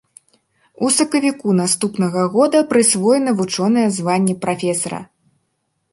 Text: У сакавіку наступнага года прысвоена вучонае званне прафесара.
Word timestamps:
У 0.85 0.87
сакавіку 0.95 1.47
наступнага 1.59 2.23
года 2.35 2.63
прысвоена 2.73 3.31
вучонае 3.43 3.87
званне 3.99 4.35
прафесара. 4.47 5.01